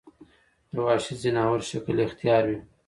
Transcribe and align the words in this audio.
د 0.71 0.73
وحشي 0.85 1.13
ځناور 1.21 1.59
شکل 1.71 1.95
اختيار 2.07 2.43
وي 2.49 2.59